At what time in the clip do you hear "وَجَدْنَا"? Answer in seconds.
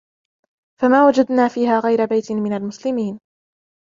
1.07-1.47